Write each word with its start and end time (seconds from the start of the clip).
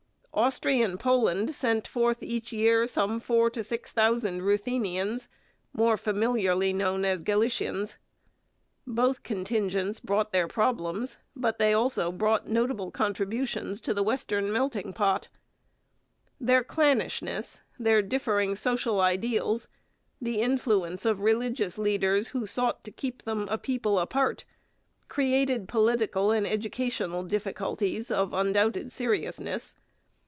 Austrian 0.33 0.97
Poland 0.97 1.53
sent 1.53 1.85
forth 1.85 2.23
each 2.23 2.53
year 2.53 2.87
some 2.87 3.19
four 3.19 3.49
to 3.49 3.61
six 3.61 3.91
thousand 3.91 4.41
Ruthenians, 4.43 5.27
more 5.73 5.97
familiarly 5.97 6.71
known 6.71 7.03
as 7.03 7.21
Galicians. 7.21 7.97
Both 8.87 9.23
contingents 9.23 9.99
brought 9.99 10.31
their 10.31 10.47
problems, 10.47 11.17
but 11.35 11.59
they 11.59 11.73
brought 11.73 11.79
also 12.45 12.45
notable 12.45 12.91
contributions 12.91 13.81
to 13.81 13.93
the 13.93 14.01
western 14.03 14.51
melting 14.53 14.93
pot. 14.93 15.27
Their 16.39 16.63
clannishness, 16.63 17.59
their 17.77 18.01
differing 18.01 18.55
social 18.55 19.01
ideals, 19.01 19.67
the 20.21 20.39
influence 20.41 21.05
of 21.05 21.19
religious 21.19 21.77
leaders 21.77 22.29
who 22.29 22.45
sought 22.45 22.85
to 22.85 22.91
keep 22.91 23.23
them 23.23 23.49
a 23.49 23.57
people 23.57 23.99
apart, 23.99 24.45
created 25.09 25.67
political 25.67 26.31
and 26.31 26.47
educational 26.47 27.21
difficulties 27.23 28.09
of 28.09 28.33
undoubted 28.33 28.93
seriousness. 28.93 29.75